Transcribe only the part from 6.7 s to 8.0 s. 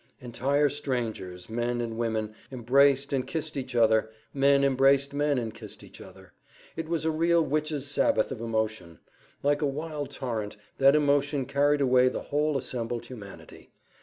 It was a real witches'